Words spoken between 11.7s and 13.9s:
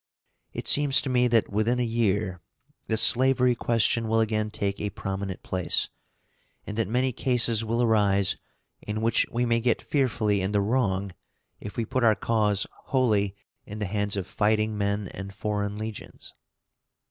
we put our cause wholly in the